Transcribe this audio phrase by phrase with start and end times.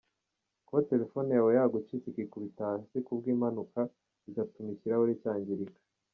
[0.65, 3.79] Kuba telefone yawe yagucitse ikikubita hasi kubwimpanuka
[4.23, 5.79] bigatuma ikirahuri cyangirika.